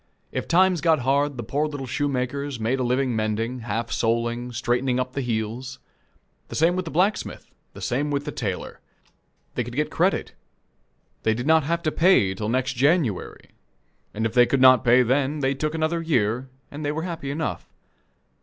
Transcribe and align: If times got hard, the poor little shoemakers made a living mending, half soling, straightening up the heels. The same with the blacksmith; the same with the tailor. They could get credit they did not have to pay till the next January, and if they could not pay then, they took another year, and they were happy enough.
If 0.31 0.47
times 0.47 0.81
got 0.81 1.01
hard, 1.01 1.37
the 1.37 1.43
poor 1.43 1.67
little 1.67 1.85
shoemakers 1.85 2.59
made 2.59 2.79
a 2.79 2.83
living 2.83 3.15
mending, 3.15 3.59
half 3.59 3.91
soling, 3.91 4.51
straightening 4.51 4.99
up 4.99 5.13
the 5.13 5.21
heels. 5.21 5.77
The 6.47 6.55
same 6.55 6.75
with 6.75 6.85
the 6.85 6.89
blacksmith; 6.89 7.51
the 7.73 7.81
same 7.81 8.09
with 8.09 8.25
the 8.25 8.31
tailor. 8.31 8.79
They 9.53 9.63
could 9.63 9.75
get 9.75 9.91
credit 9.91 10.33
they 11.21 11.35
did 11.35 11.45
not 11.45 11.65
have 11.65 11.83
to 11.83 11.91
pay 11.91 12.33
till 12.33 12.47
the 12.47 12.51
next 12.53 12.73
January, 12.73 13.51
and 14.11 14.25
if 14.25 14.33
they 14.33 14.47
could 14.47 14.59
not 14.59 14.83
pay 14.83 15.03
then, 15.03 15.41
they 15.41 15.53
took 15.53 15.75
another 15.75 16.01
year, 16.01 16.49
and 16.71 16.83
they 16.83 16.91
were 16.91 17.03
happy 17.03 17.29
enough. 17.29 17.69